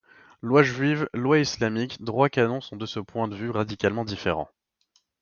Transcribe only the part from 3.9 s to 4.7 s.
différents.